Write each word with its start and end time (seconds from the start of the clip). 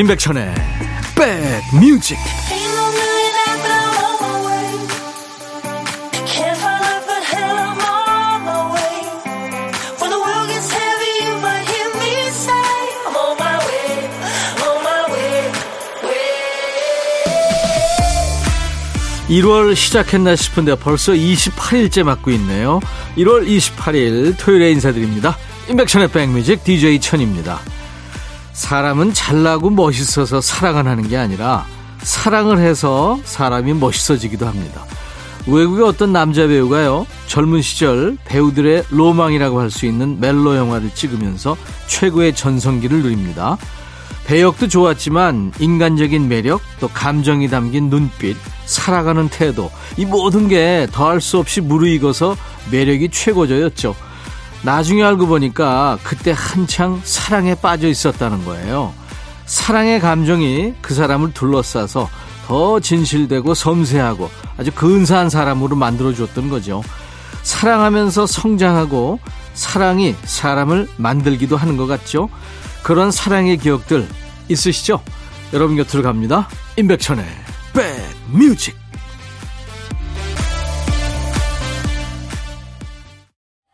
임백천의 0.00 0.54
백뮤직. 1.14 2.16
(1월) 19.28 19.76
시작했나 19.76 20.34
싶은데 20.34 20.76
벌써 20.76 21.12
(28일째) 21.12 22.04
맞고 22.04 22.30
있네요. 22.30 22.80
(1월 23.18 23.46
28일) 23.46 24.38
토요일에 24.38 24.70
인사드립니다. 24.70 25.36
임백천의 25.68 26.08
백뮤직 26.08 26.64
DJ 26.64 27.00
천입니다 27.00 27.60
사람은 28.52 29.14
잘나고 29.14 29.70
멋있어서 29.70 30.40
사랑을 30.40 30.86
하는 30.86 31.08
게 31.08 31.16
아니라 31.16 31.64
사랑을 32.02 32.58
해서 32.58 33.18
사람이 33.24 33.74
멋있어지기도 33.74 34.46
합니다. 34.46 34.84
외국의 35.46 35.84
어떤 35.84 36.12
남자 36.12 36.46
배우가요, 36.46 37.06
젊은 37.26 37.62
시절 37.62 38.16
배우들의 38.26 38.84
로망이라고 38.90 39.60
할 39.60 39.70
수 39.70 39.86
있는 39.86 40.20
멜로 40.20 40.56
영화를 40.56 40.90
찍으면서 40.94 41.56
최고의 41.86 42.34
전성기를 42.34 43.02
누립니다. 43.02 43.56
배역도 44.26 44.68
좋았지만 44.68 45.52
인간적인 45.58 46.28
매력, 46.28 46.60
또 46.78 46.88
감정이 46.88 47.48
담긴 47.48 47.88
눈빛, 47.90 48.36
살아가는 48.66 49.28
태도, 49.28 49.70
이 49.96 50.04
모든 50.04 50.46
게 50.46 50.86
더할 50.92 51.20
수 51.20 51.38
없이 51.38 51.60
무르익어서 51.60 52.36
매력이 52.70 53.08
최고조였죠. 53.08 53.96
나중에 54.62 55.02
알고 55.02 55.26
보니까 55.26 55.98
그때 56.02 56.34
한창 56.36 57.00
사랑에 57.04 57.54
빠져 57.54 57.88
있었다는 57.88 58.44
거예요. 58.44 58.92
사랑의 59.46 60.00
감정이 60.00 60.74
그 60.80 60.94
사람을 60.94 61.32
둘러싸서 61.32 62.08
더 62.46 62.80
진실되고 62.80 63.54
섬세하고 63.54 64.30
아주 64.58 64.70
근사한 64.72 65.30
사람으로 65.30 65.76
만들어줬던 65.76 66.50
거죠. 66.50 66.82
사랑하면서 67.42 68.26
성장하고 68.26 69.18
사랑이 69.54 70.14
사람을 70.24 70.88
만들기도 70.96 71.56
하는 71.56 71.76
것 71.76 71.86
같죠. 71.86 72.28
그런 72.82 73.10
사랑의 73.10 73.56
기억들 73.56 74.06
있으시죠? 74.48 75.00
여러분 75.52 75.76
곁으로 75.76 76.02
갑니다. 76.02 76.48
임백천의 76.76 77.24
백뮤직 77.72 78.79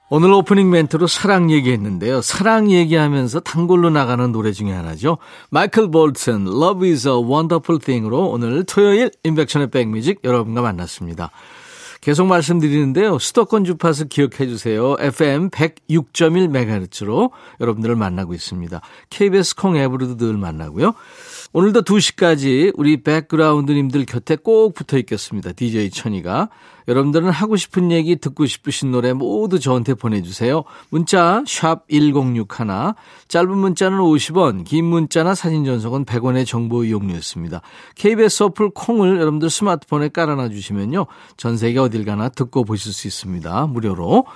오늘 0.08 0.32
오프닝 0.32 0.70
멘트로 0.70 1.08
사랑 1.08 1.50
얘기했는데요. 1.50 2.22
사랑 2.22 2.70
얘기하면서 2.70 3.40
단골로 3.40 3.90
나가는 3.90 4.30
노래 4.30 4.52
중에 4.52 4.70
하나죠. 4.70 5.18
마이클 5.50 5.90
볼튼, 5.90 6.46
Love 6.46 6.88
is 6.88 7.08
a 7.08 7.14
Wonderful 7.14 7.80
Thing으로 7.80 8.28
오늘 8.28 8.62
토요일 8.64 9.10
인백션의 9.24 9.70
백뮤직 9.70 10.20
여러분과 10.22 10.62
만났습니다. 10.62 11.32
계속 12.00 12.28
말씀드리는데요. 12.28 13.18
수도권 13.18 13.64
주파수 13.64 14.06
기억해 14.06 14.46
주세요. 14.46 14.94
FM 15.00 15.50
106.1MHz로 15.50 17.32
여러분들을 17.60 17.96
만나고 17.96 18.32
있습니다. 18.32 18.80
KBS 19.10 19.56
콩 19.56 19.76
앱으로도 19.76 20.16
늘 20.16 20.36
만나고요. 20.36 20.94
오늘도 21.52 21.82
2시까지 21.82 22.72
우리 22.74 23.02
백그라운드님들 23.02 24.04
곁에 24.04 24.36
꼭 24.36 24.74
붙어 24.74 24.98
있겠습니다. 24.98 25.52
DJ 25.52 25.90
천이가. 25.90 26.48
여러분들은 26.88 27.30
하고 27.30 27.56
싶은 27.56 27.90
얘기 27.90 28.16
듣고 28.16 28.46
싶으신 28.46 28.90
노래 28.90 29.12
모두 29.12 29.58
저한테 29.58 29.94
보내주세요. 29.94 30.64
문자 30.90 31.42
1061, 31.46 32.94
짧은 33.28 33.56
문자는 33.56 33.98
50원, 33.98 34.64
긴 34.64 34.84
문자나 34.84 35.34
사진 35.34 35.64
전송은 35.64 36.04
100원의 36.04 36.46
정보 36.46 36.84
이용료였습니다. 36.84 37.62
KBS 37.96 38.44
어플 38.44 38.70
콩을 38.70 39.18
여러분들 39.20 39.50
스마트폰에 39.50 40.10
깔아놔 40.10 40.48
주시면요. 40.50 41.06
전 41.36 41.56
세계 41.56 41.78
어딜 41.80 42.04
가나 42.04 42.28
듣고 42.28 42.64
보실 42.64 42.92
수 42.92 43.06
있습니다. 43.08 43.66
무료로. 43.66 44.26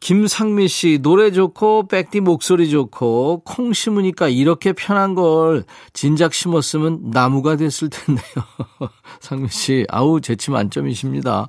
김상미 0.00 0.66
씨, 0.68 0.98
노래 1.02 1.30
좋고, 1.30 1.86
백디 1.88 2.20
목소리 2.20 2.70
좋고, 2.70 3.42
콩 3.44 3.72
심으니까 3.74 4.28
이렇게 4.28 4.72
편한 4.72 5.14
걸 5.14 5.64
진작 5.92 6.32
심었으면 6.32 7.10
나무가 7.10 7.56
됐을 7.56 7.90
텐데요. 7.90 8.24
상미 9.20 9.48
씨, 9.50 9.84
아우, 9.90 10.20
재치 10.22 10.50
만점이십니다. 10.50 11.48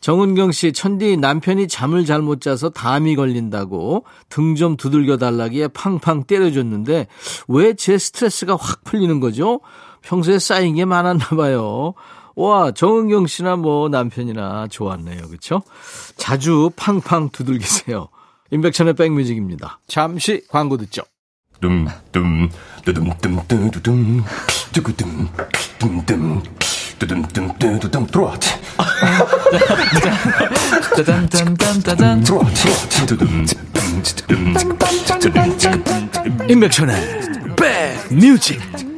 정은경 0.00 0.50
씨, 0.52 0.72
천디 0.72 1.16
남편이 1.16 1.68
잠을 1.68 2.04
잘 2.04 2.22
못 2.22 2.40
자서 2.40 2.70
담이 2.70 3.14
걸린다고 3.16 4.04
등 4.28 4.54
좀 4.56 4.76
두들겨 4.76 5.16
달라기에 5.16 5.68
팡팡 5.68 6.24
때려줬는데 6.24 7.06
왜 7.48 7.74
제 7.74 7.98
스트레스가 7.98 8.56
확 8.56 8.82
풀리는 8.84 9.20
거죠? 9.20 9.60
평소에 10.02 10.40
쌓인 10.40 10.74
게 10.74 10.84
많았나 10.84 11.24
봐요. 11.36 11.94
와, 12.34 12.72
정은경 12.72 13.26
씨나 13.26 13.56
뭐 13.56 13.88
남편이나 13.88 14.68
좋았네요. 14.70 15.28
그쵸? 15.28 15.62
자주 16.16 16.70
팡팡 16.76 17.30
두들기세요. 17.30 18.08
임백천의 18.50 18.94
백뮤직입니다. 18.94 19.80
잠시 19.86 20.42
광고 20.48 20.76
듣죠. 20.76 21.02
둠둠 21.62 22.50
뚜둠 22.84 23.10
뚜두둠 23.20 24.24
뚜구둠 24.72 25.28
둠둠 25.78 26.42
뚜둠 26.98 27.22
뚜두둠 27.58 28.06
들어와 28.08 28.36
짜잔짠짠짠짠 30.96 32.24
들어와 32.24 32.44
임백천의 36.48 37.20
백뮤직 37.56 38.91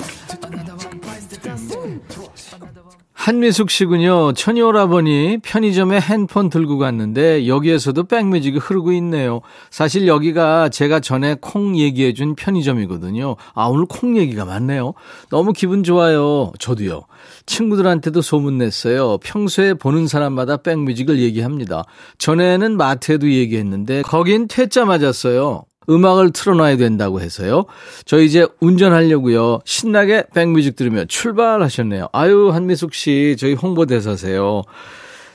한미숙 3.24 3.70
씨군요. 3.70 4.34
천이오라버니 4.34 5.38
편의점에 5.42 5.98
핸폰 5.98 6.50
들고 6.50 6.76
갔는데 6.76 7.46
여기에서도 7.46 8.04
백뮤직이 8.04 8.58
흐르고 8.58 8.92
있네요. 8.92 9.40
사실 9.70 10.06
여기가 10.06 10.68
제가 10.68 11.00
전에 11.00 11.36
콩 11.40 11.74
얘기해준 11.78 12.34
편의점이거든요. 12.34 13.36
아, 13.54 13.64
오늘 13.64 13.86
콩 13.86 14.18
얘기가 14.18 14.44
많네요. 14.44 14.92
너무 15.30 15.54
기분 15.54 15.84
좋아요. 15.84 16.52
저도요. 16.58 17.04
친구들한테도 17.46 18.20
소문냈어요. 18.20 19.16
평소에 19.22 19.72
보는 19.72 20.06
사람마다 20.06 20.58
백뮤직을 20.58 21.18
얘기합니다. 21.20 21.84
전에는 22.18 22.76
마트에도 22.76 23.30
얘기했는데 23.30 24.02
거긴 24.02 24.48
퇴짜 24.48 24.84
맞았어요. 24.84 25.64
음악을 25.88 26.32
틀어놔야 26.32 26.76
된다고 26.76 27.20
해서요. 27.20 27.66
저 28.04 28.20
이제 28.20 28.46
운전하려고요. 28.60 29.60
신나게 29.64 30.24
백뮤직 30.34 30.76
들으며 30.76 31.04
출발하셨네요. 31.04 32.08
아유, 32.12 32.50
한미숙 32.52 32.94
씨, 32.94 33.36
저희 33.38 33.54
홍보대사세요. 33.54 34.62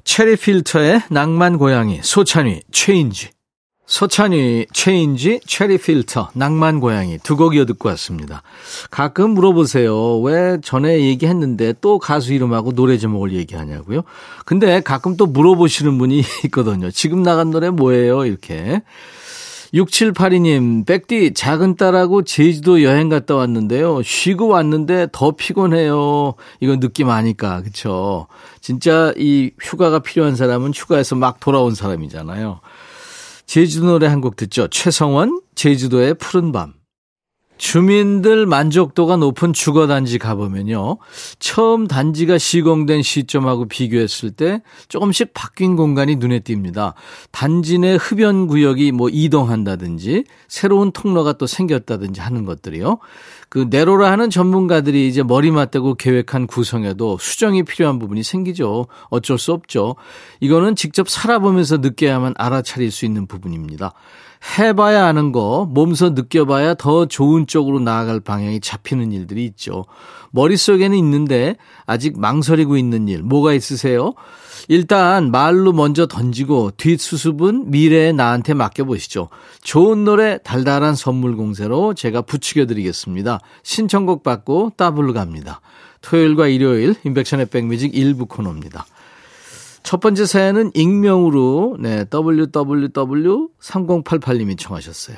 체리 0.03 0.35
필터의 0.37 1.03
낭만 1.09 1.57
고양이, 1.57 1.99
소찬휘, 2.01 2.61
Change. 2.71 3.29
소찬휘, 3.85 4.67
Change, 4.71 5.39
체리 5.47 5.79
필터, 5.79 6.29
낭만 6.35 6.79
고양이 6.79 7.17
두 7.17 7.35
곡 7.35 7.55
이어 7.55 7.65
듣고 7.65 7.89
왔습니다. 7.89 8.43
가끔 8.91 9.31
물어보세요. 9.31 10.19
왜 10.19 10.59
전에 10.63 11.01
얘기했는데 11.01 11.73
또 11.81 11.97
가수 11.97 12.33
이름하고 12.33 12.73
노래 12.73 12.99
제목을 12.99 13.33
얘기하냐고요? 13.33 14.03
근데 14.45 14.79
가끔 14.81 15.17
또 15.17 15.25
물어보시는 15.25 15.97
분이 15.97 16.21
있거든요. 16.45 16.91
지금 16.91 17.23
나간 17.23 17.49
노래 17.49 17.71
뭐예요? 17.71 18.25
이렇게. 18.25 18.83
6782님, 19.73 20.85
백디, 20.85 21.33
작은 21.35 21.75
딸하고 21.75 22.23
제주도 22.23 22.81
여행 22.83 23.07
갔다 23.09 23.35
왔는데요. 23.35 24.01
쉬고 24.01 24.47
왔는데 24.47 25.07
더 25.11 25.31
피곤해요. 25.31 26.33
이건 26.59 26.79
느낌 26.79 27.09
아니까, 27.09 27.61
그쵸? 27.61 28.27
진짜 28.61 29.13
이 29.17 29.51
휴가가 29.61 29.99
필요한 29.99 30.35
사람은 30.35 30.71
휴가에서 30.73 31.15
막 31.15 31.39
돌아온 31.39 31.75
사람이잖아요. 31.75 32.61
제주도 33.45 33.87
노래 33.87 34.07
한 34.07 34.21
곡 34.21 34.35
듣죠. 34.35 34.67
최성원, 34.69 35.41
제주도의 35.55 36.15
푸른 36.15 36.51
밤. 36.51 36.73
주민들 37.59 38.45
만족도가 38.45 39.17
높은 39.17 39.53
주거단지 39.53 40.17
가보면요. 40.17 40.97
처음 41.39 41.87
단지가 41.87 42.37
시공된 42.37 43.03
시점하고 43.03 43.67
비교했을 43.67 44.31
때 44.31 44.63
조금씩 44.87 45.33
바뀐 45.33 45.75
공간이 45.75 46.15
눈에 46.15 46.39
띕니다. 46.39 46.93
단지 47.31 47.77
내 47.77 47.95
흡연 47.95 48.47
구역이 48.47 48.93
뭐 48.93 49.09
이동한다든지 49.09 50.23
새로운 50.47 50.91
통로가 50.91 51.33
또 51.33 51.45
생겼다든지 51.45 52.21
하는 52.21 52.45
것들이요. 52.45 52.97
그 53.49 53.67
내로라 53.69 54.09
하는 54.09 54.29
전문가들이 54.29 55.07
이제 55.07 55.21
머리 55.21 55.51
맞대고 55.51 55.95
계획한 55.95 56.47
구성에도 56.47 57.17
수정이 57.19 57.63
필요한 57.63 57.99
부분이 57.99 58.23
생기죠. 58.23 58.87
어쩔 59.09 59.37
수 59.37 59.51
없죠. 59.51 59.95
이거는 60.39 60.75
직접 60.75 61.09
살아보면서 61.09 61.77
느껴야만 61.77 62.35
알아차릴 62.37 62.89
수 62.91 63.05
있는 63.05 63.27
부분입니다. 63.27 63.93
해봐야 64.57 65.05
아는 65.05 65.31
거, 65.31 65.67
몸소 65.69 66.11
느껴봐야 66.11 66.73
더 66.75 67.05
좋은 67.05 67.45
쪽으로 67.45 67.79
나아갈 67.79 68.19
방향이 68.19 68.61
잡히는 68.61 69.11
일들이 69.11 69.45
있죠. 69.45 69.85
머릿속에는 70.31 70.97
있는데 70.97 71.55
아직 71.85 72.19
망설이고 72.19 72.77
있는 72.77 73.07
일 73.07 73.23
뭐가 73.23 73.53
있으세요? 73.53 74.13
일단 74.67 75.31
말로 75.31 75.73
먼저 75.73 76.05
던지고 76.05 76.71
뒷수습은 76.77 77.71
미래에 77.71 78.11
나한테 78.11 78.53
맡겨보시죠. 78.53 79.29
좋은 79.61 80.03
노래 80.03 80.37
달달한 80.43 80.95
선물 80.95 81.35
공세로 81.35 81.93
제가 81.93 82.21
부추겨 82.21 82.65
드리겠습니다. 82.65 83.39
신청곡 83.63 84.23
받고 84.23 84.73
따블로 84.77 85.13
갑니다. 85.13 85.61
토요일과 86.01 86.47
일요일 86.47 86.95
인백션의 87.03 87.47
백뮤직 87.47 87.95
일부 87.95 88.25
코너입니다. 88.25 88.85
첫 89.89 89.99
번째 90.01 90.27
사연은 90.27 90.69
익명으로 90.75 91.77
네, 91.79 92.03
www3088님이 92.03 94.55
청하셨어요. 94.55 95.17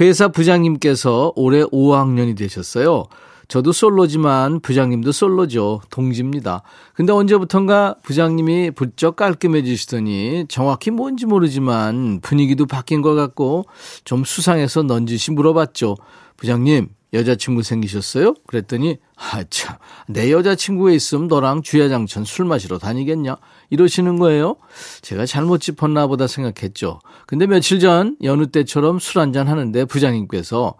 회사 0.00 0.26
부장님께서 0.26 1.32
올해 1.36 1.62
5학년이 1.62 2.36
되셨어요. 2.36 3.04
저도 3.46 3.70
솔로지만 3.70 4.58
부장님도 4.58 5.12
솔로죠. 5.12 5.82
동지입니다. 5.90 6.62
근데 6.94 7.12
언제부턴가 7.12 7.98
부장님이 8.02 8.72
부쩍 8.72 9.14
깔끔해지시더니 9.14 10.46
정확히 10.48 10.90
뭔지 10.90 11.26
모르지만 11.26 12.18
분위기도 12.22 12.66
바뀐 12.66 13.02
것 13.02 13.14
같고 13.14 13.66
좀 14.02 14.24
수상해서 14.24 14.82
넌지시 14.82 15.30
물어봤죠. 15.30 15.94
부장님, 16.36 16.88
여자친구 17.12 17.62
생기셨어요? 17.62 18.34
그랬더니, 18.46 18.98
아, 19.16 19.42
참, 19.48 19.76
내 20.08 20.30
여자친구에 20.30 20.94
있으면 20.94 21.28
너랑 21.28 21.62
주야장천 21.62 22.24
술 22.24 22.44
마시러 22.44 22.78
다니겠냐? 22.78 23.36
이러시는 23.70 24.18
거예요. 24.18 24.56
제가 25.02 25.24
잘못 25.26 25.58
짚었나 25.58 26.06
보다 26.06 26.26
생각했죠. 26.26 27.00
근데 27.26 27.46
며칠 27.46 27.80
전 27.80 28.16
여느 28.22 28.46
때처럼 28.46 28.98
술 28.98 29.20
한잔 29.20 29.48
하는데 29.48 29.84
부장님께서 29.84 30.74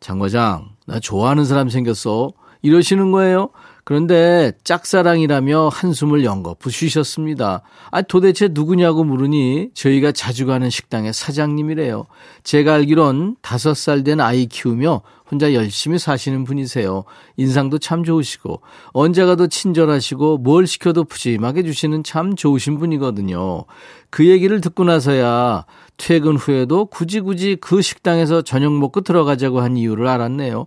장 0.00 0.18
과장, 0.18 0.70
나 0.86 1.00
좋아하는 1.00 1.44
사람 1.44 1.68
생겼어. 1.68 2.32
이러시는 2.62 3.10
거예요. 3.10 3.50
그런데 3.84 4.52
짝사랑이라며 4.62 5.68
한숨을 5.72 6.24
연거푸 6.24 6.70
쉬셨습니다. 6.70 7.62
아, 7.90 8.02
도대체 8.02 8.48
누구냐고 8.50 9.02
물으니 9.02 9.70
저희가 9.74 10.12
자주 10.12 10.46
가는 10.46 10.70
식당의 10.70 11.12
사장님이래요. 11.12 12.06
제가 12.44 12.74
알기론 12.74 13.36
다섯 13.42 13.74
살 13.74 14.02
된 14.02 14.20
아이 14.20 14.46
키우며 14.46 15.02
혼자 15.30 15.54
열심히 15.54 15.98
사시는 15.98 16.44
분이세요. 16.44 17.04
인상도 17.36 17.78
참 17.78 18.04
좋으시고 18.04 18.60
언제 18.92 19.24
가도 19.24 19.46
친절하시고 19.46 20.38
뭘 20.38 20.66
시켜도 20.66 21.04
푸짐하게 21.04 21.62
주시는 21.62 22.04
참 22.04 22.36
좋으신 22.36 22.78
분이거든요. 22.78 23.64
그 24.10 24.26
얘기를 24.26 24.60
듣고 24.60 24.84
나서야 24.84 25.64
퇴근 25.96 26.36
후에도 26.36 26.84
굳이 26.84 27.20
굳이 27.20 27.56
그 27.60 27.80
식당에서 27.80 28.42
저녁 28.42 28.72
먹고 28.74 29.00
들어가자고 29.00 29.60
한 29.60 29.76
이유를 29.76 30.06
알았네요. 30.06 30.66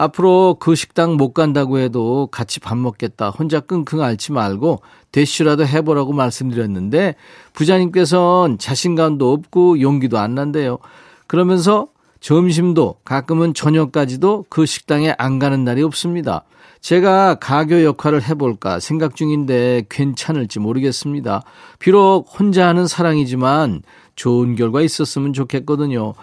앞으로 0.00 0.56
그 0.60 0.76
식당 0.76 1.16
못 1.16 1.32
간다고 1.32 1.78
해도 1.78 2.28
같이 2.30 2.60
밥 2.60 2.78
먹겠다. 2.78 3.30
혼자 3.30 3.58
끙끙 3.58 4.00
앓지 4.00 4.30
말고 4.30 4.80
대쉬라도 5.10 5.66
해보라고 5.66 6.12
말씀드렸는데 6.12 7.16
부자님께서는 7.52 8.58
자신감도 8.58 9.32
없고 9.32 9.80
용기도 9.80 10.18
안 10.18 10.36
난대요. 10.36 10.78
그러면서 11.26 11.88
점심도 12.20 13.00
가끔은 13.04 13.54
저녁까지도 13.54 14.44
그 14.48 14.66
식당에 14.66 15.16
안 15.18 15.40
가는 15.40 15.64
날이 15.64 15.82
없습니다. 15.82 16.44
제가 16.80 17.34
가교 17.34 17.82
역할을 17.82 18.22
해볼까 18.22 18.78
생각 18.78 19.16
중인데 19.16 19.82
괜찮을지 19.88 20.60
모르겠습니다. 20.60 21.42
비록 21.80 22.26
혼자 22.38 22.68
하는 22.68 22.86
사랑이지만 22.86 23.82
좋은 24.14 24.54
결과 24.54 24.80
있었으면 24.80 25.32
좋겠거든요. 25.32 26.14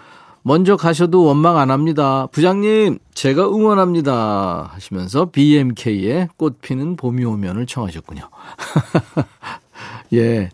먼저 0.46 0.76
가셔도 0.76 1.24
원망 1.24 1.58
안 1.58 1.72
합니다. 1.72 2.28
부장님, 2.30 3.00
제가 3.14 3.48
응원합니다. 3.48 4.70
하시면서 4.72 5.30
BMK의 5.32 6.28
꽃 6.36 6.60
피는 6.60 6.94
봄이 6.94 7.24
오면을 7.24 7.66
청하셨군요. 7.66 8.30
예. 10.14 10.50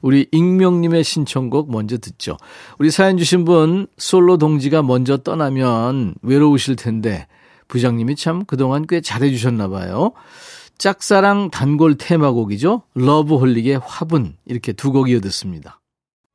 우리 0.00 0.26
익명님의 0.32 1.04
신청곡 1.04 1.70
먼저 1.70 1.98
듣죠. 1.98 2.38
우리 2.78 2.90
사연 2.90 3.18
주신 3.18 3.44
분, 3.44 3.86
솔로 3.98 4.38
동지가 4.38 4.82
먼저 4.82 5.18
떠나면 5.18 6.14
외로우실 6.22 6.76
텐데, 6.76 7.26
부장님이 7.68 8.16
참 8.16 8.46
그동안 8.46 8.86
꽤 8.88 9.02
잘해주셨나 9.02 9.68
봐요. 9.68 10.12
짝사랑 10.78 11.50
단골 11.50 11.98
테마곡이죠. 11.98 12.80
러브홀릭의 12.94 13.78
화분. 13.84 14.36
이렇게 14.46 14.72
두 14.72 14.90
곡 14.90 15.10
이어 15.10 15.20
듣습니다. 15.20 15.82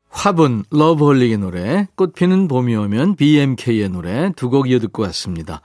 화분, 0.10 0.64
러브홀릭의 0.72 1.38
노래, 1.38 1.88
꽃피는 1.96 2.48
봄이 2.48 2.76
오면 2.76 3.16
BMK의 3.16 3.90
노래 3.90 4.32
두 4.36 4.50
곡 4.50 4.70
이어 4.70 4.80
듣고 4.80 5.04
왔습니다. 5.04 5.62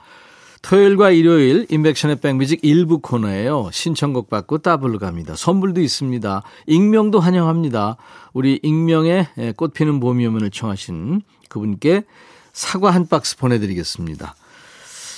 토요일과 0.63 1.11
일요일 1.11 1.67
인백션의 1.69 2.21
백뮤직 2.21 2.61
일부 2.63 3.01
코너예요. 3.01 3.69
신청곡 3.73 4.31
받고 4.31 4.59
따블로 4.59 4.99
갑니다. 4.99 5.35
선물도 5.37 5.81
있습니다. 5.83 6.43
익명도 6.67 7.21
환영합니다. 7.21 7.97
우리 8.33 8.61
익명의 8.63 9.29
꽃피는 9.57 10.01
봄이 10.01 10.27
오면을 10.27 10.51
청하신 10.51 11.23
그분께 11.49 12.05
사과 12.53 12.91
한 12.93 13.07
박스 13.09 13.37
보내드리겠습니다. 13.37 14.35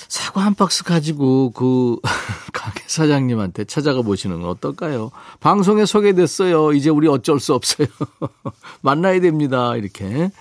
사과 0.07 0.41
한 0.41 0.55
박스 0.55 0.83
가지고 0.83 1.51
그 1.51 1.97
가게 2.53 2.83
사장님한테 2.87 3.65
찾아가 3.65 4.01
보시는 4.01 4.41
건 4.41 4.49
어떨까요? 4.49 5.11
방송에 5.39 5.85
소개됐어요. 5.85 6.73
이제 6.73 6.89
우리 6.89 7.07
어쩔 7.07 7.39
수 7.39 7.53
없어요. 7.53 7.87
만나야 8.81 9.19
됩니다. 9.19 9.75
이렇게. 9.75 10.31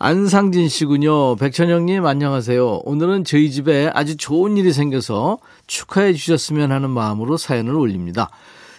안상진 0.00 0.68
씨군요. 0.68 1.36
백천영님 1.36 2.06
안녕하세요. 2.06 2.82
오늘은 2.84 3.24
저희 3.24 3.50
집에 3.50 3.90
아주 3.92 4.16
좋은 4.16 4.56
일이 4.56 4.72
생겨서 4.72 5.38
축하해 5.66 6.14
주셨으면 6.14 6.70
하는 6.70 6.90
마음으로 6.90 7.36
사연을 7.36 7.74
올립니다. 7.74 8.30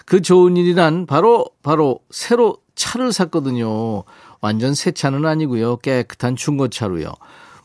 그 0.06 0.22
좋은 0.22 0.56
일이란 0.56 1.06
바로 1.06 1.45
바로 1.62 2.00
새로 2.10 2.57
차를 2.75 3.12
샀거든요. 3.12 4.06
완전 4.39 4.74
새 4.74 4.92
차는 4.92 5.25
아니고요. 5.25 5.77
깨끗한 5.77 6.38
중고차로요. 6.38 7.12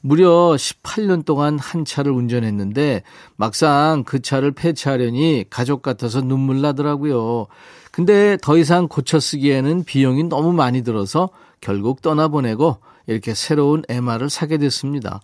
무려 0.06 0.54
18년 0.54 1.24
동안 1.24 1.58
한 1.58 1.86
차를 1.86 2.12
운전했는데 2.12 3.04
막상 3.36 4.04
그 4.04 4.20
차를 4.20 4.52
폐차하려니 4.52 5.46
가족 5.48 5.80
같아서 5.80 6.20
눈물 6.20 6.60
나더라고요. 6.60 7.46
근데 7.90 8.36
더 8.42 8.58
이상 8.58 8.86
고쳐 8.86 9.18
쓰기에는 9.18 9.84
비용이 9.84 10.24
너무 10.24 10.52
많이 10.52 10.82
들어서 10.82 11.30
결국 11.62 12.02
떠나보내고 12.02 12.76
이렇게 13.06 13.32
새로운 13.32 13.82
MR을 13.88 14.28
사게 14.28 14.58
됐습니다. 14.58 15.22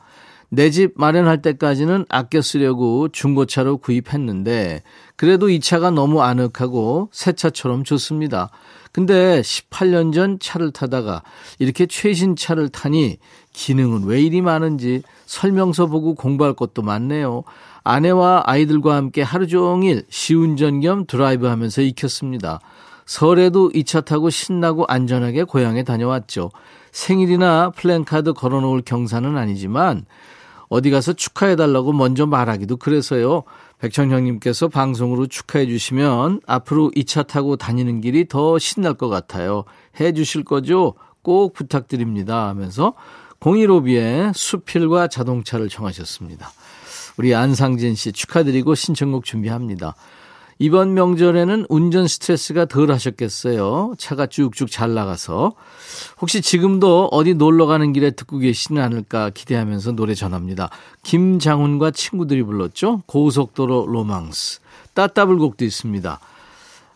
내 0.52 0.70
집 0.70 0.94
마련할 0.96 1.42
때까지는 1.42 2.06
아껴 2.08 2.40
쓰려고 2.40 3.08
중고차로 3.08 3.78
구입했는데 3.78 4.82
그래도 5.14 5.48
이 5.48 5.60
차가 5.60 5.90
너무 5.90 6.22
아늑하고 6.22 7.10
새 7.12 7.32
차처럼 7.32 7.84
좋습니다. 7.84 8.50
근데 8.92 9.40
18년 9.42 10.12
전 10.12 10.40
차를 10.40 10.72
타다가 10.72 11.22
이렇게 11.60 11.86
최신 11.86 12.34
차를 12.34 12.68
타니 12.70 13.18
기능은 13.52 14.04
왜 14.04 14.20
이리 14.20 14.40
많은지 14.42 15.02
설명서 15.26 15.86
보고 15.86 16.14
공부할 16.14 16.54
것도 16.54 16.82
많네요. 16.82 17.42
아내와 17.82 18.42
아이들과 18.46 18.94
함께 18.96 19.22
하루 19.22 19.46
종일 19.46 20.04
시운전 20.08 20.80
겸 20.80 21.06
드라이브 21.06 21.46
하면서 21.46 21.82
익혔습니다. 21.82 22.60
설에도 23.06 23.70
이 23.74 23.82
차 23.84 24.00
타고 24.00 24.30
신나고 24.30 24.84
안전하게 24.86 25.44
고향에 25.44 25.82
다녀왔죠. 25.82 26.50
생일이나 26.92 27.70
플랜카드 27.70 28.32
걸어놓을 28.34 28.82
경사는 28.82 29.36
아니지만 29.36 30.04
어디 30.68 30.90
가서 30.90 31.12
축하해달라고 31.14 31.92
먼저 31.92 32.26
말하기도 32.26 32.76
그래서요. 32.76 33.42
백천형님께서 33.78 34.68
방송으로 34.68 35.26
축하해 35.26 35.66
주시면 35.66 36.42
앞으로 36.46 36.92
이 36.94 37.04
차 37.04 37.24
타고 37.24 37.56
다니는 37.56 38.00
길이 38.00 38.28
더 38.28 38.58
신날 38.58 38.94
것 38.94 39.08
같아요. 39.08 39.64
해 39.98 40.12
주실 40.12 40.44
거죠? 40.44 40.94
꼭 41.22 41.54
부탁드립니다. 41.54 42.46
하면서 42.48 42.94
015B의 43.40 44.32
수필과 44.34 45.08
자동차를 45.08 45.68
청하셨습니다. 45.68 46.50
우리 47.16 47.34
안상진 47.34 47.94
씨 47.94 48.12
축하드리고 48.12 48.74
신청곡 48.74 49.24
준비합니다. 49.24 49.94
이번 50.62 50.92
명절에는 50.92 51.66
운전 51.70 52.06
스트레스가 52.06 52.66
덜 52.66 52.90
하셨겠어요. 52.92 53.94
차가 53.96 54.26
쭉쭉 54.26 54.70
잘 54.70 54.92
나가서. 54.92 55.54
혹시 56.20 56.42
지금도 56.42 57.08
어디 57.12 57.32
놀러 57.32 57.64
가는 57.64 57.94
길에 57.94 58.10
듣고 58.10 58.36
계시진 58.36 58.80
않을까 58.82 59.30
기대하면서 59.30 59.92
노래 59.92 60.14
전합니다. 60.14 60.68
김장훈과 61.02 61.92
친구들이 61.92 62.42
불렀죠. 62.42 63.02
고속도로 63.06 63.86
로망스. 63.86 64.60
따따블 64.92 65.38
곡도 65.38 65.64
있습니다. 65.64 66.20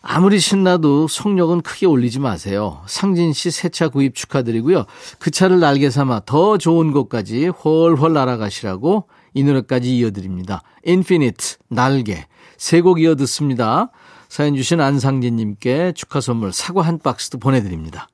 아무리 0.07 0.39
신나도 0.39 1.07
속력은 1.07 1.61
크게 1.61 1.87
올리지 1.87 2.19
마세요. 2.19 2.81
상진 2.85 3.33
씨 3.33 3.49
새 3.49 3.69
차 3.69 3.89
구입 3.89 4.13
축하드리고요. 4.13 4.85
그 5.17 5.31
차를 5.31 5.59
날개 5.59 5.89
삼아 5.89 6.21
더 6.27 6.59
좋은 6.59 6.91
곳까지 6.91 7.47
훨훨 7.47 8.13
날아가시라고 8.13 9.07
이 9.33 9.43
노래까지 9.43 9.97
이어드립니다. 9.97 10.61
인피니트, 10.85 11.55
날개. 11.69 12.25
세 12.57 12.81
곡 12.81 13.01
이어 13.01 13.15
듣습니다. 13.15 13.89
사연 14.29 14.55
주신 14.55 14.79
안상진님께 14.79 15.93
축하 15.95 16.21
선물 16.21 16.53
사과 16.53 16.83
한 16.83 16.99
박스도 16.99 17.39
보내드립니다. 17.39 18.07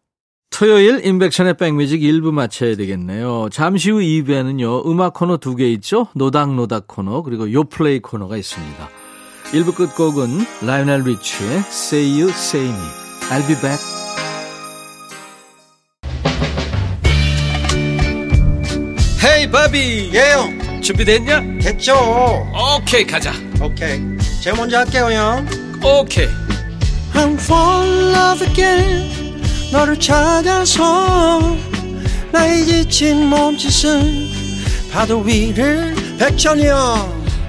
토요일 0.49 1.05
인백션의 1.05 1.57
백뮤직 1.57 2.01
1부 2.01 2.31
마쳐야 2.31 2.75
되겠네요. 2.77 3.49
잠시 3.51 3.91
후 3.91 3.99
2부에는요. 3.99 4.85
음악 4.87 5.13
코너 5.13 5.37
두 5.37 5.55
개 5.55 5.69
있죠. 5.73 6.07
노닥노닥 6.15 6.87
코너 6.87 7.21
그리고 7.21 7.51
요플레이 7.51 7.99
코너가 7.99 8.37
있습니다. 8.37 8.89
1부 9.53 9.75
끝곡은 9.75 10.45
라이넬 10.61 11.03
리치의 11.03 11.63
Say 11.67 12.21
You 12.21 12.29
Say 12.29 12.65
Me. 12.69 12.87
I'll 13.29 13.45
be 13.47 13.55
back. 13.59 13.79
헤이 19.23 19.51
바비. 19.51 20.11
예영. 20.13 20.81
준비됐냐? 20.81 21.41
됐죠. 21.61 22.47
오케이 22.77 23.05
가자. 23.05 23.33
오케이. 23.61 23.99
제가 24.41 24.55
먼저 24.57 24.77
할게요 24.79 25.11
형. 25.11 25.47
오케이. 25.83 26.27
I'm 27.13 27.33
fall 27.33 27.89
in 27.89 28.15
love 28.15 28.47
again. 28.47 29.41
너를 29.71 29.99
찾아서 29.99 31.57
나의 32.31 32.65
지친 32.65 33.27
몸짓은 33.27 34.29
파도 34.91 35.19
위를 35.19 35.93
백천이 36.17 36.67
형 36.67 37.20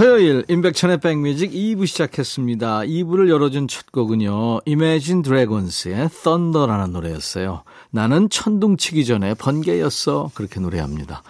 토요일 0.00 0.46
임백천의 0.48 1.00
백뮤직 1.00 1.52
2부 1.52 1.86
시작했습니다. 1.86 2.80
2부를 2.84 3.28
열어준 3.28 3.68
첫 3.68 3.92
곡은요. 3.92 4.60
Imagine 4.66 5.22
Dragons의 5.22 6.08
Thunder라는 6.08 6.94
노래였어요. 6.94 7.64
나는 7.90 8.30
천둥 8.30 8.78
치기 8.78 9.04
전에 9.04 9.34
번개였어. 9.34 10.30
그렇게 10.32 10.58
노래합니다. 10.58 11.22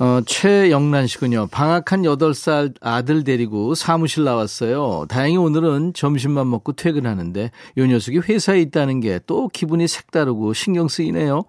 어, 0.00 0.20
최영란 0.26 1.06
씨군요. 1.06 1.46
방학한 1.46 2.02
8살 2.02 2.74
아들 2.80 3.22
데리고 3.22 3.76
사무실 3.76 4.24
나왔어요. 4.24 5.06
다행히 5.08 5.36
오늘은 5.36 5.92
점심만 5.94 6.50
먹고 6.50 6.72
퇴근하는데 6.72 7.52
요 7.78 7.86
녀석이 7.86 8.18
회사에 8.18 8.60
있다는 8.62 8.98
게 8.98 9.20
또 9.28 9.46
기분이 9.46 9.86
색다르고 9.86 10.54
신경 10.54 10.88
쓰이네요. 10.88 11.44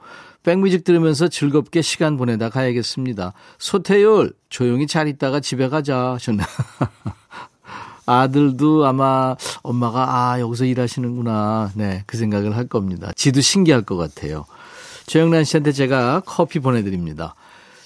백뮤직 0.46 0.84
들으면서 0.84 1.28
즐겁게 1.28 1.82
시간 1.82 2.18
보내다 2.18 2.50
가야겠습니다. 2.50 3.34
소태율, 3.58 4.34
조용히 4.50 4.86
잘 4.86 5.08
있다가 5.08 5.40
집에 5.40 5.70
가자. 5.70 6.14
하셨네. 6.14 6.44
아들도 8.06 8.86
아마 8.86 9.36
엄마가 9.64 10.06
아, 10.08 10.40
여기서 10.40 10.66
일하시는구나. 10.66 11.72
네, 11.74 12.04
그 12.06 12.18
생각을 12.18 12.56
할 12.56 12.68
겁니다. 12.68 13.12
지도 13.16 13.42
신기할 13.42 13.82
것 13.82 13.98
같아요. 13.98 14.46
최영란 15.08 15.46
씨한테 15.46 15.72
제가 15.72 16.22
커피 16.28 16.60
보내드립니다. 16.60 17.34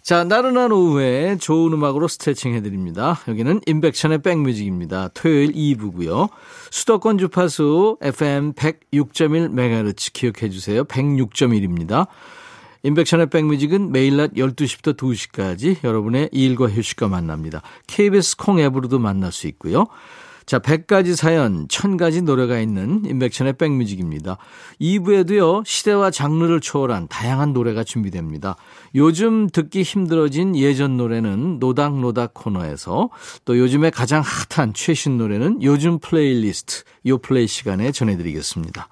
자, 0.01 0.25
나른한 0.25 0.73
오후에 0.73 1.37
좋은 1.37 1.71
음악으로 1.71 2.09
스트레칭 2.09 2.53
해드립니다. 2.55 3.21
여기는 3.29 3.61
인백션의 3.67 4.21
백뮤직입니다. 4.21 5.11
토요일 5.13 5.53
2부고요. 5.53 6.29
수도권 6.71 7.19
주파수 7.19 7.97
FM 8.01 8.53
106.1MHz 8.53 10.11
기억해 10.11 10.49
주세요. 10.49 10.83
106.1입니다. 10.83 12.07
인백션의 12.83 13.29
백뮤직은 13.29 13.91
매일 13.91 14.17
낮 14.17 14.33
12시부터 14.33 14.95
2시까지 14.95 15.83
여러분의 15.83 16.29
일과 16.31 16.67
휴식과 16.69 17.07
만납니다. 17.07 17.61
KBS 17.87 18.37
콩 18.37 18.59
앱으로도 18.59 18.99
만날 18.99 19.31
수 19.31 19.47
있고요. 19.47 19.87
자, 20.45 20.57
100가지 20.57 21.15
사연, 21.15 21.67
1000가지 21.67 22.23
노래가 22.23 22.59
있는 22.59 23.03
인백션의 23.05 23.53
백뮤직입니다. 23.53 24.37
2부에도요, 24.81 25.63
시대와 25.63 26.09
장르를 26.09 26.59
초월한 26.59 27.07
다양한 27.07 27.53
노래가 27.53 27.83
준비됩니다. 27.83 28.55
요즘 28.95 29.47
듣기 29.47 29.83
힘들어진 29.83 30.55
예전 30.55 30.97
노래는 30.97 31.59
노닥노닥 31.59 32.33
코너에서 32.33 33.11
또 33.45 33.59
요즘에 33.59 33.91
가장 33.91 34.23
핫한 34.49 34.73
최신 34.73 35.19
노래는 35.19 35.61
요즘 35.61 35.99
플레이리스트, 35.99 36.81
요 37.05 37.19
플레이 37.19 37.45
시간에 37.45 37.91
전해드리겠습니다. 37.91 38.87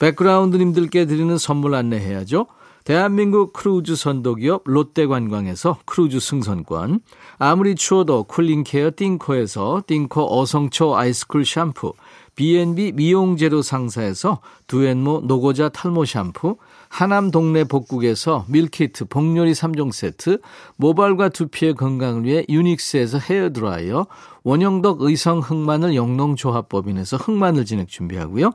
백그라운드님들께 0.00 1.06
드리는 1.06 1.38
선물 1.38 1.76
안내해야죠. 1.76 2.48
대한민국 2.84 3.52
크루즈 3.52 3.94
선도기업 3.94 4.62
롯데관광에서 4.64 5.78
크루즈 5.84 6.18
승선권, 6.18 7.00
아무리 7.38 7.76
추워도 7.76 8.24
쿨링케어 8.24 8.90
띵코에서 8.96 9.84
띵코 9.86 10.40
어성초 10.40 10.96
아이스쿨 10.96 11.44
샴푸, 11.44 11.92
B&B 12.34 12.92
미용재료 12.92 13.62
상사에서 13.62 14.40
두앤모 14.66 15.22
노고자 15.26 15.68
탈모 15.68 16.06
샴푸, 16.06 16.56
하남 16.88 17.30
동네 17.30 17.62
복국에서 17.64 18.46
밀키트 18.48 19.04
복요리 19.04 19.52
3종 19.52 19.92
세트, 19.92 20.40
모발과 20.76 21.28
두피의 21.28 21.74
건강을 21.74 22.24
위해 22.24 22.44
유닉스에서 22.48 23.18
헤어드라이어, 23.18 24.06
원형덕 24.42 25.02
의성 25.02 25.38
흑마늘 25.38 25.94
영농조합법인에서 25.94 27.16
흑마늘 27.16 27.64
진액 27.64 27.88
준비하고요. 27.88 28.50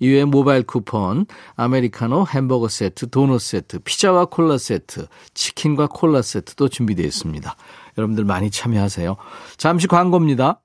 이외에 0.00 0.24
모바일 0.24 0.64
쿠폰, 0.64 1.26
아메리카노 1.56 2.26
햄버거 2.26 2.68
세트, 2.68 3.10
도넛 3.10 3.40
세트, 3.40 3.80
피자와 3.80 4.24
콜라 4.26 4.58
세트, 4.58 5.06
치킨과 5.34 5.88
콜라 5.88 6.22
세트도 6.22 6.68
준비되어 6.68 7.06
있습니다. 7.06 7.54
여러분들 7.96 8.24
많이 8.24 8.50
참여하세요. 8.50 9.16
잠시 9.56 9.86
광고입니다. 9.86 10.62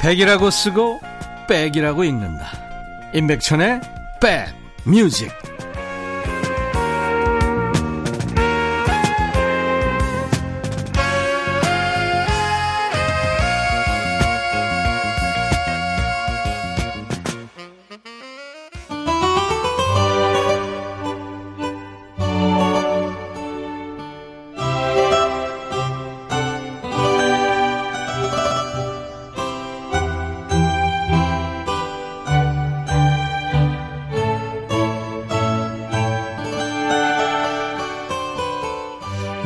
백이라고 0.00 0.50
쓰고 0.50 1.00
백이라고 1.48 2.02
읽는다. 2.04 2.46
임백천의 3.14 3.80
백 4.20 4.61
뮤직 4.84 5.30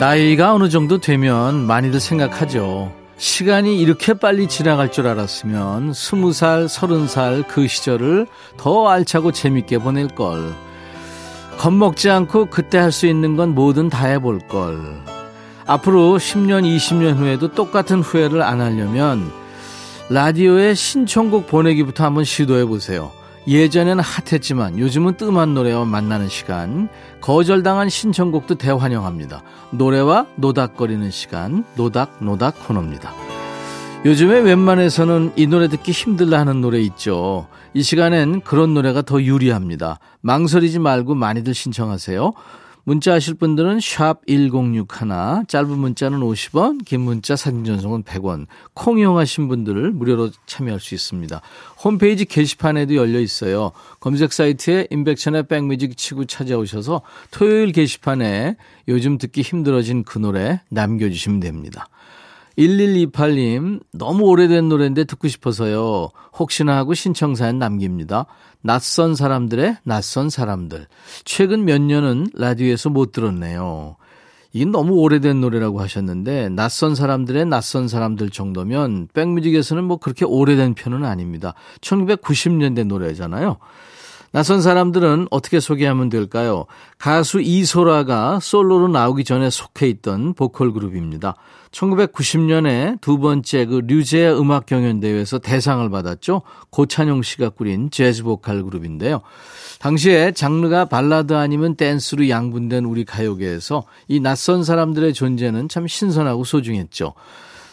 나이가 0.07 0.55
어느 0.55 0.69
정도 0.69 0.99
되면 0.99 1.67
많이들 1.67 1.99
생각하죠. 1.99 2.93
시간이 3.17 3.81
이렇게 3.81 4.15
빨리 4.15 4.47
지나갈 4.47 4.93
줄 4.93 5.09
알았으면 5.09 5.95
스무 5.95 6.33
살, 6.33 6.69
서른 6.69 7.09
살 7.09 7.43
그 7.49 7.67
시절을 7.67 8.29
더 8.57 8.87
알차고 8.89 9.33
재밌게 9.33 9.79
보낼 9.79 10.07
걸. 10.07 10.55
겁먹지 11.59 12.09
않고 12.09 12.47
그때 12.47 12.79
할 12.79 12.93
수 12.93 13.09
있는 13.09 13.35
건 13.35 13.57
뭐든 13.57 13.89
다 13.89 14.07
해볼 14.07 14.47
걸. 14.47 14.79
앞으로 15.67 16.19
10년, 16.19 16.63
20년 16.63 17.17
후에도 17.17 17.51
똑같은 17.51 18.01
후회를 18.01 18.43
안 18.43 18.61
하려면 18.61 19.33
라디오에 20.09 20.75
신청곡 20.75 21.49
보내기부터 21.49 22.05
한번 22.05 22.23
시도해 22.23 22.67
보세요. 22.67 23.11
예전에는 23.49 24.03
핫했지만 24.03 24.79
요즘은 24.79 25.17
뜸한 25.17 25.55
노래와 25.55 25.85
만나는 25.85 26.29
시간, 26.29 26.89
거절당한 27.21 27.89
신청곡도 27.89 28.57
대환영합니다. 28.57 29.43
노래와 29.71 30.27
노닥거리는 30.37 31.11
시간, 31.11 31.65
노닥 31.77 32.17
노닥 32.21 32.67
코너입니다. 32.67 33.13
요즘에 34.05 34.41
웬만해서는 34.41 35.33
이 35.37 35.47
노래 35.47 35.69
듣기 35.69 35.93
힘들다 35.93 36.39
하는 36.39 36.61
노래 36.61 36.81
있죠. 36.81 37.47
이 37.75 37.83
시간엔 37.83 38.43
그런 38.43 38.75
노래가 38.75 39.03
더 39.03 39.21
유리합니다. 39.21 39.99
망설이지 40.21 40.79
말고 40.79 41.15
많이들 41.15 41.55
신청하세요. 41.55 42.33
문자 42.89 43.15
하실 43.15 43.35
분들은 43.35 43.81
샵 43.81 44.25
1061, 44.29 44.87
짧은 45.49 45.77
문자는 45.77 46.21
50원, 46.21 46.85
긴 46.85 47.01
문자 47.01 47.35
사진 47.35 47.65
전송은 47.65 48.05
100원, 48.05 48.47
콩 48.75 49.01
이용하신 49.01 49.49
분들을 49.49 49.91
무료로 49.91 50.31
참여할 50.47 50.79
수 50.79 50.95
있습니다. 50.95 51.41
홈페이지 51.83 52.25
게시판에도 52.25 52.95
열려 52.95 53.19
있어요. 53.19 53.73
검색 53.99 54.33
사이트에 54.33 54.87
인백천의 54.93 55.49
백뮤직 55.49 55.97
치고 55.97 56.27
찾아오셔서 56.27 57.03
토요일 57.33 57.73
게시판에 57.73 58.55
요즘 58.87 59.19
듣기 59.19 59.43
힘들어진 59.43 60.05
그 60.05 60.21
노래 60.21 60.61
남겨주시면 60.69 61.41
됩니다. 61.41 61.89
1128님, 62.57 63.83
너무 63.93 64.27
오래된 64.27 64.69
노래인데 64.69 65.05
듣고 65.05 65.27
싶어서요. 65.27 66.11
혹시나 66.39 66.77
하고 66.77 66.95
신청사연 66.95 67.59
남깁니다. 67.59 68.27
낯선 68.67 69.15
사람들의 69.15 69.77
낯선 69.85 70.29
사람들. 70.29 70.89
최근 71.25 71.65
몇 71.65 71.81
년은 71.81 72.27
라디오에서 72.35 72.91
못 72.91 73.13
들었네요. 73.13 73.95
이게 74.53 74.65
너무 74.65 74.95
오래된 74.95 75.41
노래라고 75.41 75.81
하셨는데, 75.81 76.49
낯선 76.49 76.97
사람들의 76.97 77.47
낯선 77.47 77.87
사람들 77.87 78.31
정도면, 78.31 79.07
백뮤직에서는 79.15 79.85
뭐 79.85 79.99
그렇게 79.99 80.25
오래된 80.25 80.75
편은 80.75 81.05
아닙니다. 81.05 81.55
1990년대 81.81 82.85
노래잖아요. 82.85 83.59
낯선 84.37 84.61
사람들은 84.61 85.29
어떻게 85.31 85.61
소개하면 85.61 86.11
될까요? 86.11 86.67
가수 86.99 87.41
이소라가 87.41 88.39
솔로로 88.39 88.87
나오기 88.87 89.25
전에 89.25 89.49
속해 89.49 89.89
있던 89.89 90.35
보컬 90.35 90.75
그룹입니다. 90.75 91.37
1990년에 91.71 93.01
두 93.01 93.19
번째 93.19 93.65
그 93.65 93.81
류제 93.87 94.33
음악 94.33 94.67
경연대회에서 94.67 95.39
대상을 95.39 95.89
받았죠. 95.89 96.43
고찬용 96.69 97.23
씨가 97.23 97.49
꾸린 97.49 97.91
재즈 97.91 98.25
보컬 98.25 98.63
그룹인데요. 98.63 99.23
당시에 99.79 100.33
장르가 100.33 100.85
발라드 100.85 101.33
아니면 101.33 101.75
댄스로 101.75 102.29
양분된 102.29 102.85
우리 102.85 103.07
가요계에서 103.07 103.85
이 104.07 104.21
낯선 104.21 104.65
사람들의 104.65 105.15
존재는 105.15 105.71
참 105.71 105.87
신선하고 105.87 106.45
소중했죠. 106.45 107.15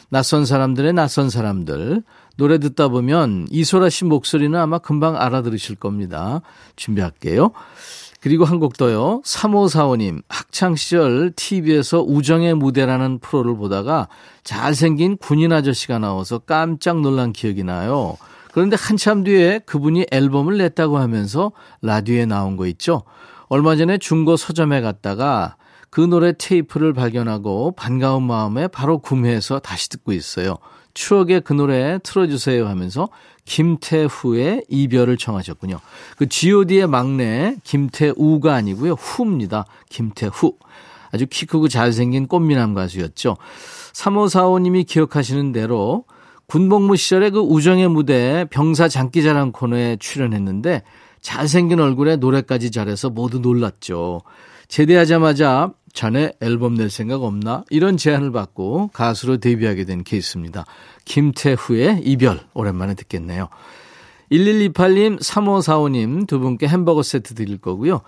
낯선 0.08 0.46
사람들의 0.46 0.94
낯선 0.94 1.30
사람들. 1.30 2.04
노래 2.36 2.58
듣다 2.58 2.88
보면 2.88 3.48
이소라 3.52 3.90
씨 3.90 4.06
목소리는 4.06 4.58
아마 4.60 4.80
금방 4.80 5.16
알아들으실 5.18 5.76
겁니다. 5.76 6.42
준비할게요. 6.76 7.52
그리고 8.22 8.46
한 8.46 8.60
곡 8.60 8.78
더요. 8.78 9.22
3545님, 9.26 10.22
학창시절 10.30 11.34
TV에서 11.36 12.02
우정의 12.02 12.54
무대라는 12.54 13.20
프로를 13.20 13.58
보다가 13.58 14.08
잘생긴 14.46 15.18
군인 15.18 15.52
아저씨가 15.52 16.00
나와서 16.00 16.40
깜짝 16.40 17.02
놀란 17.02 17.34
기억이 17.34 17.64
나요. 17.66 18.16
그런데 18.54 18.78
한참 18.80 19.24
뒤에 19.26 19.60
그분이 19.66 20.06
앨범을 20.12 20.58
냈다고 20.58 20.98
하면서 21.00 21.52
라디오에 21.82 22.26
나온 22.26 22.56
거 22.56 22.66
있죠. 22.68 23.04
얼마 23.50 23.76
전에 23.76 23.98
중고 23.98 24.38
서점에 24.38 24.80
갔다가 24.80 25.58
그 25.90 26.00
노래 26.02 26.34
테이프를 26.38 26.94
발견하고 26.94 27.74
반가운 27.76 28.24
마음에 28.24 28.68
바로 28.68 29.00
구매해서 29.00 29.60
다시 29.60 29.90
듣고 29.90 30.14
있어요. 30.14 30.56
추억의 30.94 31.42
그 31.42 31.54
노래 31.54 32.00
틀어주세요 32.04 32.68
하면서 32.68 33.10
김태후의 33.46 34.66
이별을 34.70 35.18
청하셨군요. 35.18 35.80
그 36.18 36.28
god의 36.28 36.88
막내 36.88 37.56
김태우가 37.64 38.54
아니고요. 38.54 38.94
후입니다. 38.94 39.66
김태후. 39.90 40.56
아주 41.12 41.28
키 41.30 41.46
크고 41.46 41.68
잘생긴 41.68 42.28
꽃미남 42.28 42.74
가수였죠. 42.74 43.38
3545님이 43.94 44.88
기억하시는 44.88 45.52
대로 45.52 46.06
군복무 46.48 46.96
시절에 46.96 47.30
그 47.30 47.40
우정의 47.40 47.88
무대 47.88 48.46
병사 48.50 48.88
장기자랑 48.88 49.52
코너에 49.52 49.98
출연했는데 49.98 50.84
잘생긴 51.22 51.80
얼굴에 51.80 52.18
노래까지 52.18 52.72
잘해서 52.72 53.10
모두 53.10 53.40
놀랐죠. 53.40 54.22
제대하자마자 54.68 55.72
자네 55.94 56.34
앨범 56.42 56.76
낼 56.76 56.90
생각 56.90 57.24
없나? 57.24 57.64
이런 57.70 57.98
제안을 57.98 58.32
받고 58.32 58.90
가수로 58.94 59.38
데뷔하게 59.38 59.86
된 59.86 60.04
케이스입니다. 60.04 60.66
김태후의 61.06 62.02
이별 62.04 62.40
오랜만에 62.54 62.96
듣겠네요. 62.96 63.50
1128님, 64.32 65.20
3545님 65.22 66.28
두 66.28 66.40
분께 66.40 66.68
햄버거 66.68 67.04
세트 67.04 67.36
드릴 67.36 67.60
거고요. 67.60 68.02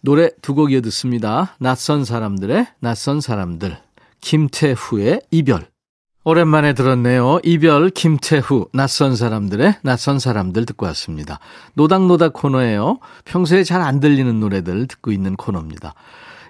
노래 0.00 0.30
두 0.42 0.54
곡 0.54 0.72
이어 0.72 0.80
듣습니다. 0.80 1.54
낯선 1.60 2.04
사람들의 2.04 2.66
낯선 2.80 3.20
사람들. 3.20 3.78
김태후의 4.20 5.20
이별. 5.30 5.66
오랜만에 6.24 6.72
들었네요. 6.72 7.40
이별 7.44 7.90
김태후 7.90 8.68
낯선 8.72 9.14
사람들의 9.16 9.76
낯선 9.82 10.18
사람들 10.20 10.66
듣고 10.66 10.86
왔습니다. 10.86 11.38
노닥노닥 11.74 12.32
코너예요. 12.32 12.98
평소에 13.24 13.64
잘 13.64 13.80
안 13.82 13.98
들리는 14.00 14.38
노래들 14.40 14.86
듣고 14.88 15.10
있는 15.12 15.34
코너입니다. 15.36 15.94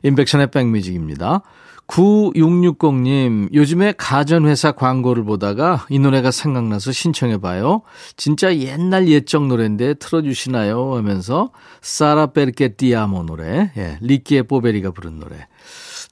인백션의 0.03 0.51
백뮤직입니다. 0.51 1.43
9660님, 1.87 3.53
요즘에 3.53 3.93
가전회사 3.99 4.73
광고를 4.73 5.25
보다가 5.25 5.87
이 5.91 5.99
노래가 5.99 6.31
생각나서 6.31 6.93
신청해봐요. 6.93 7.83
진짜 8.17 8.57
옛날 8.57 9.09
옛적 9.09 9.47
노래인데 9.47 9.95
틀어주시나요? 9.95 10.97
하면서 10.97 11.51
사라 11.83 12.27
베르케 12.29 12.77
디아모 12.77 13.25
노래, 13.25 13.73
예, 13.77 13.99
리키에 14.01 14.43
뽀베리가 14.43 14.93
부른 14.93 15.19
노래. 15.19 15.49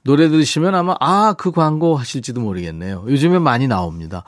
노래 0.03 0.29
들으시면 0.29 0.75
아마 0.75 0.95
아, 0.99 1.33
그 1.37 1.51
광고 1.51 1.95
하실지도 1.95 2.41
모르겠네요. 2.41 3.05
요즘에 3.07 3.39
많이 3.39 3.67
나옵니다. 3.67 4.23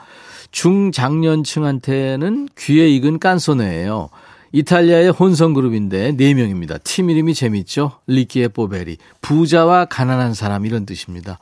중장년층한테는 0.50 2.48
귀에 2.56 2.88
익은 2.88 3.18
깐소네예요. 3.18 4.08
이탈리아의 4.54 5.10
혼성 5.10 5.52
그룹인데 5.52 6.12
4명입니다. 6.12 6.78
팀 6.84 7.10
이름이 7.10 7.34
재밌죠? 7.34 7.98
리키에 8.06 8.46
뽀베리. 8.48 8.98
부자와 9.20 9.86
가난한 9.86 10.32
사람 10.32 10.64
이런 10.64 10.86
뜻입니다. 10.86 11.40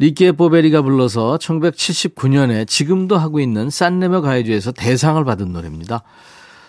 리키에 0.00 0.32
뽀베리가 0.32 0.82
불러서 0.82 1.38
1979년에 1.40 2.66
지금도 2.66 3.16
하고 3.16 3.38
있는 3.38 3.70
싼네며 3.70 4.20
가요제에서 4.22 4.72
대상을 4.72 5.24
받은 5.24 5.52
노래입니다. 5.52 6.02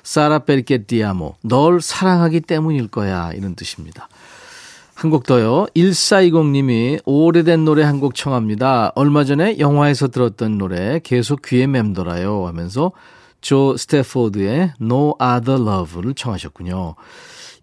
사라 0.04 0.38
베리케 0.38 0.84
디아모. 0.84 1.34
널 1.42 1.82
사랑하기 1.82 2.42
때문일 2.42 2.90
거야. 2.90 3.32
이런 3.34 3.56
뜻입니다. 3.56 4.08
한 4.94 5.10
곡 5.10 5.26
더요. 5.26 5.66
1420님이 5.76 7.02
오래된 7.06 7.66
노래 7.66 7.82
한 7.82 8.00
곡 8.00 8.14
청합니다. 8.14 8.92
얼마 8.94 9.24
전에 9.24 9.58
영화에서 9.58 10.10
들었던 10.10 10.60
노래 10.60 11.00
계속 11.04 11.42
귀에 11.42 11.66
맴돌아요 11.66 12.46
하면서 12.46 12.92
조 13.42 13.78
스태포드의 13.78 14.74
No 14.82 15.16
Other 15.22 15.62
Love를 15.62 16.14
청하셨군요. 16.14 16.96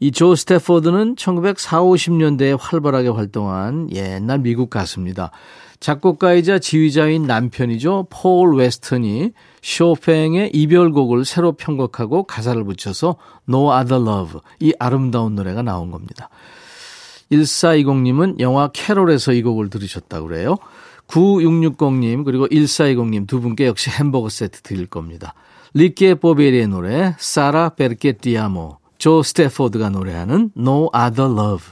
이 0.00 0.11
조 0.11 0.35
스태포드는 0.35 1.14
1940, 1.14 1.70
50년대에 1.70 2.58
활발하게 2.61 3.08
활동한 3.08 3.88
옛날 3.94 4.40
미국 4.40 4.68
가수입니다. 4.68 5.30
작곡가이자 5.78 6.58
지휘자인 6.58 7.24
남편이죠. 7.24 8.08
폴 8.11 8.56
웨스턴이 8.56 9.32
쇼팽의 9.62 10.50
이별곡을 10.54 11.24
새로 11.24 11.52
편곡하고 11.52 12.24
가사를 12.24 12.62
붙여서 12.64 13.16
No 13.48 13.72
Other 13.72 14.02
Love 14.02 14.40
이 14.58 14.72
아름다운 14.78 15.37
노래가 15.37 15.62
나온 15.62 15.90
겁니다. 15.90 16.30
1420님은 17.30 18.40
영화 18.40 18.68
캐롤에서 18.72 19.32
이 19.32 19.42
곡을 19.42 19.70
들으셨다고 19.70 20.26
그래요. 20.28 20.56
9660님 21.08 22.24
그리고 22.24 22.46
1420님 22.48 23.26
두 23.26 23.40
분께 23.40 23.66
역시 23.66 23.90
햄버거 23.90 24.28
세트 24.28 24.62
드릴 24.62 24.87
겁니다. 24.87 25.35
리케 25.74 26.14
보베리의 26.14 26.68
노래 26.68 27.14
사라 27.18 27.70
베르케 27.70 28.12
디아모 28.12 28.78
조 28.98 29.22
스태포드가 29.22 29.88
노래하는 29.88 30.50
No 30.56 30.90
Other 30.94 31.32
Love 31.32 31.64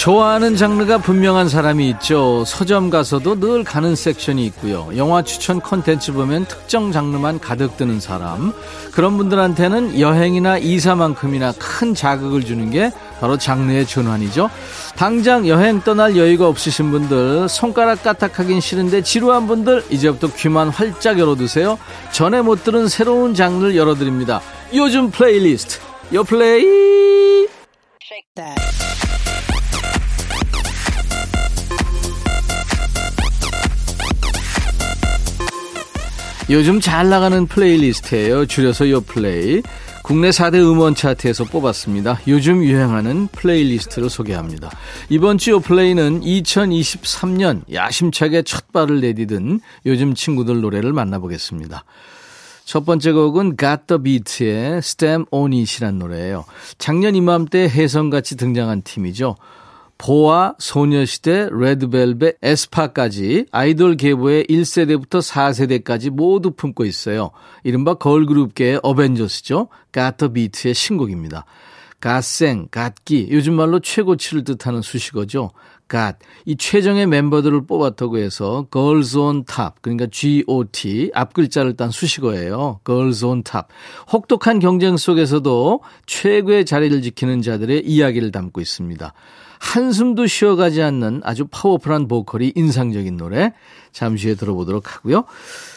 좋아하는 0.00 0.56
장르가 0.56 0.96
분명한 0.96 1.50
사람이 1.50 1.86
있죠. 1.90 2.42
서점 2.46 2.88
가서도 2.88 3.38
늘 3.38 3.64
가는 3.64 3.94
섹션이 3.94 4.46
있고요. 4.46 4.88
영화 4.96 5.20
추천 5.20 5.60
컨텐츠 5.60 6.14
보면 6.14 6.46
특정 6.46 6.90
장르만 6.90 7.38
가득 7.38 7.76
뜨는 7.76 8.00
사람. 8.00 8.54
그런 8.92 9.18
분들한테는 9.18 10.00
여행이나 10.00 10.56
이사만큼이나 10.56 11.52
큰 11.58 11.94
자극을 11.94 12.46
주는 12.46 12.70
게 12.70 12.90
바로 13.20 13.36
장르의 13.36 13.84
전환이죠. 13.84 14.48
당장 14.96 15.46
여행 15.46 15.82
떠날 15.82 16.16
여유가 16.16 16.48
없으신 16.48 16.90
분들, 16.92 17.50
손가락 17.50 18.02
까딱하긴 18.02 18.62
싫은데 18.62 19.02
지루한 19.02 19.48
분들, 19.48 19.84
이제부터 19.90 20.32
귀만 20.32 20.70
활짝 20.70 21.18
열어두세요. 21.18 21.78
전에 22.10 22.40
못 22.40 22.64
들은 22.64 22.88
새로운 22.88 23.34
장르를 23.34 23.76
열어드립니다. 23.76 24.40
요즘 24.72 25.10
플레이리스트, 25.10 25.78
요 26.14 26.24
플레이! 26.24 27.50
요즘 36.50 36.80
잘 36.80 37.08
나가는 37.08 37.46
플레이리스트예요. 37.46 38.46
줄여서 38.46 38.90
요 38.90 39.00
플레이. 39.02 39.62
국내 40.02 40.30
4대 40.30 40.54
음원 40.56 40.96
차트에서 40.96 41.44
뽑았습니다. 41.44 42.20
요즘 42.26 42.64
유행하는 42.64 43.28
플레이리스트를 43.28 44.10
소개합니다. 44.10 44.68
이번 45.08 45.38
주 45.38 45.52
요 45.52 45.60
플레이는 45.60 46.20
2023년 46.22 47.62
야심차게 47.72 48.42
첫 48.42 48.72
발을 48.72 49.00
내디딘 49.00 49.60
요즘 49.86 50.14
친구들 50.14 50.60
노래를 50.60 50.92
만나보겠습니다. 50.92 51.84
첫 52.64 52.84
번째 52.84 53.12
곡은 53.12 53.56
Got 53.56 53.82
the 53.86 54.02
Beat의 54.02 54.78
Stem 54.78 55.26
On 55.30 55.52
It이란 55.52 55.98
노래예요. 56.00 56.44
작년 56.78 57.14
이맘때 57.14 57.68
혜성같이 57.68 58.36
등장한 58.36 58.82
팀이죠. 58.82 59.36
보아, 60.02 60.54
소녀시대, 60.58 61.50
레드벨벳, 61.52 62.38
에스파까지 62.40 63.44
아이돌 63.52 63.96
계보의 63.98 64.44
1세대부터 64.44 65.20
4세대까지 65.20 66.08
모두 66.08 66.52
품고 66.52 66.86
있어요. 66.86 67.32
이른바 67.64 67.94
걸그룹계의 67.94 68.80
어벤져스죠. 68.82 69.68
가터 69.92 70.28
비트의 70.28 70.72
신곡입니다. 70.72 71.44
갓생, 72.00 72.68
갓기, 72.70 73.28
요즘 73.30 73.52
말로 73.54 73.78
최고치를 73.78 74.44
뜻하는 74.44 74.80
수식어죠. 74.80 75.50
갓, 75.86 76.18
이 76.46 76.56
최정의 76.56 77.06
멤버들을 77.06 77.66
뽑았다고 77.66 78.16
해서 78.16 78.66
Girls 78.72 79.18
on 79.18 79.44
Top, 79.44 79.74
그러니까 79.82 80.06
GOT, 80.06 81.10
앞글자를 81.12 81.76
딴 81.76 81.90
수식어예요. 81.90 82.80
Girls 82.86 83.22
on 83.22 83.42
Top. 83.42 83.68
혹독한 84.10 84.60
경쟁 84.60 84.96
속에서도 84.96 85.82
최고의 86.06 86.64
자리를 86.64 87.02
지키는 87.02 87.42
자들의 87.42 87.84
이야기를 87.84 88.32
담고 88.32 88.62
있습니다. 88.62 89.12
한숨도 89.60 90.26
쉬어가지 90.26 90.82
않는 90.82 91.20
아주 91.22 91.46
파워풀한 91.48 92.08
보컬이 92.08 92.52
인상적인 92.56 93.16
노래 93.16 93.52
잠시 93.92 94.26
후에 94.26 94.34
들어보도록 94.34 94.96
하고요. 94.96 95.24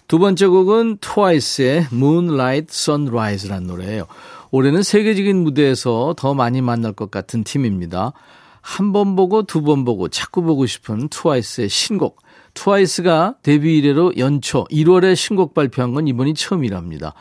두 0.07 0.17
번째 0.19 0.47
곡은 0.47 0.97
트와이스의 1.01 1.87
Moonlight 1.93 2.67
Sunrise라는 2.71 3.67
노래예요. 3.67 4.05
올해는 4.51 4.83
세계적인 4.83 5.35
무대에서 5.43 6.15
더 6.17 6.33
많이 6.33 6.61
만날 6.61 6.93
것 6.93 7.11
같은 7.11 7.43
팀입니다. 7.43 8.13
한 8.61 8.93
번 8.93 9.17
보고 9.17 9.43
두 9.43 9.61
번 9.61 9.83
보고 9.83 10.07
자꾸 10.07 10.41
보고 10.41 10.65
싶은 10.65 11.09
트와이스의 11.09 11.67
신곡. 11.67 12.21
트와이스가 12.53 13.35
데뷔 13.41 13.77
이래로 13.77 14.13
연초 14.17 14.65
1월에 14.65 15.15
신곡 15.15 15.53
발표한 15.53 15.93
건 15.93 16.07
이번이 16.07 16.33
처음이랍니다. 16.35 17.13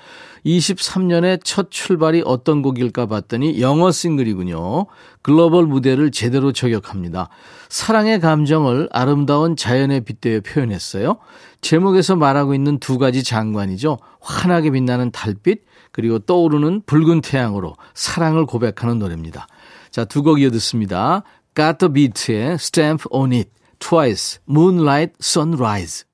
23년의 0.45 1.41
첫 1.45 1.71
출발이 1.71 2.23
어떤 2.25 2.63
곡일까 2.63 3.07
봤더니 3.07 3.61
영어 3.61 3.91
싱글이군요. 3.91 4.87
글로벌 5.23 5.67
무대를 5.67 6.11
제대로 6.11 6.53
저격합니다. 6.53 7.29
사랑의 7.69 8.21
감정을 8.21 8.89
아름다운 8.93 9.57
자연에 9.57 10.01
빗대어 10.01 10.41
표현했어요. 10.41 11.19
제목에서 11.61 12.17
말하고 12.17 12.55
있는 12.55 12.79
두 12.79 12.99
가지 12.99 13.23
장관이죠. 13.23 13.99
환하게 14.21 14.71
빛나는 14.71 15.13
달빛, 15.13 15.65
그리고 15.93 16.19
떠오르는 16.19 16.83
붉은 16.87 17.21
태양으로 17.21 17.77
사랑을 17.95 18.47
고백하는 18.47 18.99
노래입니다. 18.99 19.47
자, 19.91 20.05
두 20.05 20.23
곡 20.23 20.41
이어 20.41 20.51
듣습니다. 20.51 21.23
The 21.55 21.93
Beat의 21.93 22.55
Stamp 22.55 23.05
on 23.11 23.33
It, 23.33 23.51
Twice, 23.83 24.39
Moonlight 24.49 25.15
Sunrise. 25.21 26.05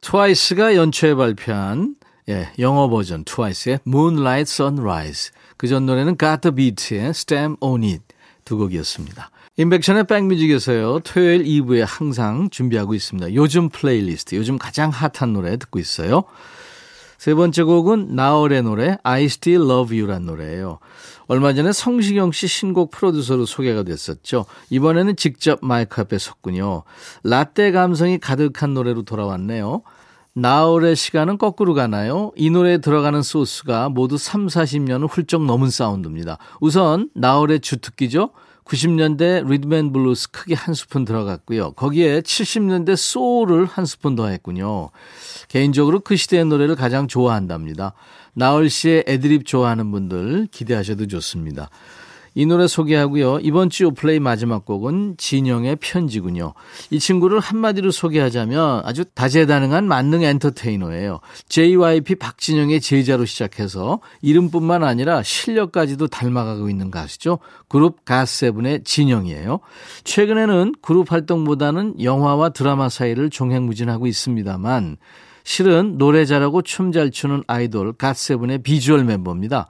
트와이스가 0.00 0.74
연초에 0.74 1.14
발표한 1.14 1.94
예, 2.28 2.48
영어 2.58 2.88
버전 2.88 3.24
트와이스의 3.24 3.78
Moonlight 3.86 4.50
Sunrise. 4.50 5.30
그 5.56 5.68
전 5.68 5.86
노래는 5.86 6.16
the 6.18 6.54
Beat의 6.54 7.10
Stamp 7.10 7.58
on 7.60 7.84
It 7.84 8.02
두 8.44 8.56
곡이었습니다. 8.56 9.30
인백션의 9.56 10.04
백뮤직에서요. 10.08 11.00
토요일 11.00 11.44
2부에 11.44 11.84
항상 11.86 12.50
준비하고 12.50 12.94
있습니다. 12.94 13.34
요즘 13.34 13.68
플레이리스트, 13.68 14.34
요즘 14.34 14.58
가장 14.58 14.90
핫한 14.90 15.32
노래 15.32 15.56
듣고 15.56 15.78
있어요. 15.78 16.24
세 17.22 17.34
번째 17.34 17.62
곡은 17.62 18.16
나얼의 18.16 18.64
노래 18.64 18.98
I 19.04 19.26
Still 19.26 19.70
Love 19.70 19.96
You란 19.96 20.26
노래예요. 20.26 20.80
얼마 21.28 21.52
전에 21.52 21.70
성시경 21.70 22.32
씨 22.32 22.48
신곡 22.48 22.90
프로듀서로 22.90 23.46
소개가 23.46 23.84
됐었죠. 23.84 24.44
이번에는 24.70 25.14
직접 25.14 25.60
마이크 25.62 26.00
앞에 26.00 26.18
섰군요. 26.18 26.82
라떼 27.22 27.70
감성이 27.70 28.18
가득한 28.18 28.74
노래로 28.74 29.04
돌아왔네요. 29.04 29.82
나얼의 30.34 30.96
시간은 30.96 31.38
거꾸로 31.38 31.74
가나요? 31.74 32.32
이 32.34 32.50
노래에 32.50 32.78
들어가는 32.78 33.22
소스가 33.22 33.88
모두 33.88 34.18
3, 34.18 34.48
40년을 34.48 35.08
훌쩍 35.08 35.44
넘은 35.44 35.70
사운드입니다. 35.70 36.38
우선 36.60 37.08
나얼의 37.14 37.60
주특기죠. 37.60 38.30
90년대 38.64 39.48
리듬앤블루스 39.48 40.30
크게 40.30 40.54
한 40.54 40.74
스푼 40.74 41.04
들어갔고요. 41.04 41.72
거기에 41.72 42.20
70년대 42.20 42.96
소울을 42.96 43.66
한 43.66 43.84
스푼 43.84 44.14
더했군요. 44.14 44.90
개인적으로 45.48 46.00
그 46.00 46.16
시대의 46.16 46.44
노래를 46.46 46.76
가장 46.76 47.08
좋아한답니다. 47.08 47.94
나얼 48.34 48.70
씨의 48.70 49.04
애드립 49.06 49.44
좋아하는 49.46 49.90
분들 49.90 50.48
기대하셔도 50.50 51.06
좋습니다. 51.06 51.70
이 52.34 52.46
노래 52.46 52.66
소개하고요. 52.66 53.40
이번 53.42 53.68
주 53.68 53.90
플레이 53.90 54.18
마지막 54.18 54.64
곡은 54.64 55.16
진영의 55.18 55.76
편지군요. 55.76 56.54
이 56.90 56.98
친구를 56.98 57.40
한마디로 57.40 57.90
소개하자면 57.90 58.82
아주 58.84 59.04
다재다능한 59.04 59.86
만능 59.86 60.22
엔터테이너예요. 60.22 61.20
JYP 61.48 62.14
박진영의 62.16 62.80
제자로 62.80 63.24
시작해서 63.24 64.00
이름뿐만 64.22 64.82
아니라 64.82 65.22
실력까지도 65.22 66.08
닮아가고 66.08 66.70
있는 66.70 66.90
가수죠. 66.90 67.38
그룹 67.68 68.04
가세븐의 68.04 68.84
진영이에요. 68.84 69.60
최근에는 70.04 70.74
그룹 70.80 71.12
활동보다는 71.12 72.02
영화와 72.02 72.50
드라마 72.50 72.88
사이를 72.88 73.30
종횡무진하고 73.30 74.06
있습니다만 74.06 74.96
실은 75.44 75.98
노래 75.98 76.24
잘하고 76.24 76.62
춤 76.62 76.92
잘 76.92 77.10
추는 77.10 77.42
아이돌 77.46 77.94
갓세븐의 77.94 78.62
비주얼 78.62 79.04
멤버입니다. 79.04 79.66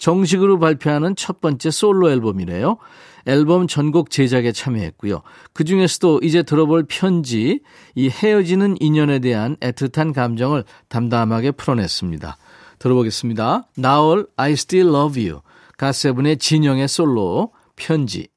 정식으로 0.00 0.58
발표하는 0.58 1.14
첫 1.14 1.40
번째 1.40 1.70
솔로 1.70 2.10
앨범이래요. 2.10 2.78
앨범 3.26 3.66
전곡 3.66 4.10
제작에 4.10 4.50
참여했고요. 4.50 5.20
그 5.52 5.64
중에서도 5.64 6.20
이제 6.22 6.42
들어볼 6.42 6.86
편지, 6.88 7.60
이 7.94 8.08
헤어지는 8.08 8.76
인연에 8.80 9.18
대한 9.18 9.56
애틋한 9.56 10.14
감정을 10.14 10.64
담담하게 10.88 11.52
풀어냈습니다. 11.52 12.36
들어보겠습니다. 12.78 13.68
나올 13.76 14.26
I 14.36 14.52
Still 14.52 14.88
Love 14.88 15.28
You, 15.28 15.42
가세븐의 15.76 16.38
진영의 16.38 16.88
솔로 16.88 17.52
편지. 17.76 18.28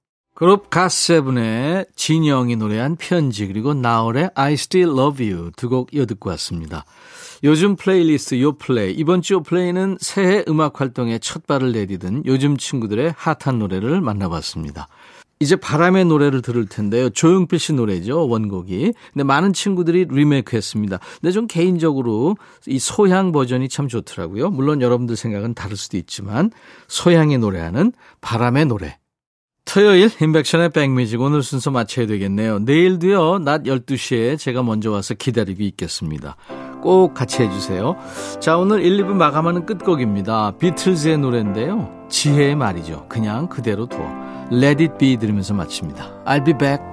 그룹 0.43 0.69
가세븐의 0.69 1.85
진영이 1.95 2.57
노래한 2.57 2.97
편지 2.97 3.47
그리고 3.47 3.73
나올의 3.73 4.29
I 4.35 4.55
Still 4.55 4.91
Love 4.91 5.31
You 5.31 5.51
두 5.55 5.69
곡 5.69 5.93
이어듣고 5.93 6.31
왔습니다. 6.31 6.83
요즘 7.45 7.77
플레이리스트 7.77 8.41
요플레이 8.41 8.91
이번 8.91 9.21
주 9.21 9.35
요플레이는 9.35 9.99
새해 10.01 10.43
음악 10.49 10.81
활동에 10.81 11.17
첫 11.19 11.47
발을 11.47 11.71
내디딘 11.71 12.23
요즘 12.25 12.57
친구들의 12.57 13.13
핫한 13.15 13.57
노래를 13.57 14.01
만나봤습니다. 14.01 14.89
이제 15.39 15.55
바람의 15.55 16.03
노래를 16.03 16.41
들을 16.41 16.65
텐데요. 16.65 17.09
조용필 17.09 17.57
씨 17.57 17.71
노래죠, 17.71 18.27
원곡이. 18.27 18.91
근데 19.13 19.23
많은 19.23 19.53
친구들이 19.53 20.07
리메이크 20.09 20.57
했습니다. 20.57 20.99
근데 21.21 21.31
좀 21.31 21.47
개인적으로 21.47 22.35
이 22.67 22.79
소향 22.79 23.31
버전이 23.31 23.69
참 23.69 23.87
좋더라고요. 23.87 24.49
물론 24.49 24.81
여러분들 24.81 25.15
생각은 25.15 25.53
다를 25.53 25.77
수도 25.77 25.95
있지만 25.95 26.51
소향이 26.89 27.37
노래하는 27.37 27.93
바람의 28.19 28.65
노래. 28.65 28.97
토요일 29.65 30.09
인백션의 30.21 30.69
백뮤직 30.69 31.19
오늘 31.21 31.41
순서 31.41 31.71
마쳐야 31.71 32.05
되겠네요. 32.05 32.59
내일도요. 32.59 33.39
낮 33.39 33.63
12시에 33.63 34.37
제가 34.37 34.61
먼저 34.61 34.91
와서 34.91 35.13
기다리고 35.13 35.63
있겠습니다. 35.63 36.35
꼭 36.81 37.13
같이 37.13 37.41
해주세요. 37.41 37.95
자 38.39 38.57
오늘 38.57 38.83
1, 38.83 38.97
2부 38.97 39.13
마감하는 39.13 39.65
끝곡입니다. 39.65 40.57
비틀즈의 40.57 41.17
노래인데요. 41.17 42.07
지혜의 42.09 42.55
말이죠. 42.55 43.07
그냥 43.07 43.47
그대로 43.47 43.87
두어. 43.87 44.05
Let 44.51 44.83
it 44.83 44.97
be 44.99 45.17
들으면서 45.17 45.53
마칩니다. 45.53 46.23
I'll 46.25 46.45
be 46.45 46.53
back. 46.57 46.92